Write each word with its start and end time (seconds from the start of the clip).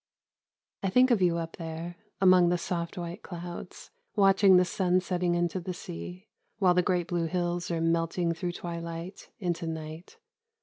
"I 0.81 0.89
think 0.89 1.11
of 1.11 1.21
you 1.21 1.37
up 1.37 1.57
there, 1.57 1.97
among 2.19 2.49
the 2.49 2.57
soft 2.57 2.97
white 2.97 3.21
clouds, 3.21 3.91
watching 4.15 4.57
the 4.57 4.65
sun 4.65 4.99
setting 4.99 5.35
into 5.35 5.59
the 5.59 5.75
sea, 5.75 6.27
while 6.57 6.73
the 6.73 6.81
great 6.81 7.05
blue 7.05 7.27
hills 7.27 7.69
are 7.69 7.79
melting 7.81 8.33
through 8.33 8.53
twilight 8.53 9.29
into 9.39 9.67
night. 9.67 10.17